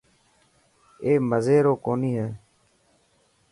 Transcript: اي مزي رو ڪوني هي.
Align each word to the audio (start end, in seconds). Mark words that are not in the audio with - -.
اي 1.03 1.11
مزي 1.29 1.57
رو 1.65 1.73
ڪوني 1.85 2.11
هي. 2.19 2.27